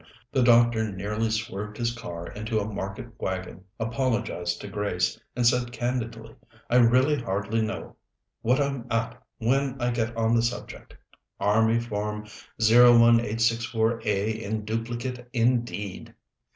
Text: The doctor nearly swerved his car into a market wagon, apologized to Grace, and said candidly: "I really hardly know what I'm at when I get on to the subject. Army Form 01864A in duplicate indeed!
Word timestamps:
The 0.31 0.41
doctor 0.41 0.91
nearly 0.91 1.29
swerved 1.29 1.77
his 1.77 1.93
car 1.93 2.25
into 2.25 2.59
a 2.59 2.65
market 2.65 3.09
wagon, 3.19 3.65
apologized 3.79 4.59
to 4.61 4.67
Grace, 4.67 5.21
and 5.35 5.45
said 5.45 5.71
candidly: 5.71 6.33
"I 6.71 6.77
really 6.77 7.21
hardly 7.21 7.61
know 7.61 7.97
what 8.41 8.59
I'm 8.59 8.87
at 8.89 9.21
when 9.37 9.79
I 9.79 9.91
get 9.91 10.17
on 10.17 10.31
to 10.31 10.37
the 10.37 10.41
subject. 10.41 10.97
Army 11.39 11.79
Form 11.79 12.23
01864A 12.59 14.39
in 14.41 14.65
duplicate 14.65 15.29
indeed! 15.33 16.15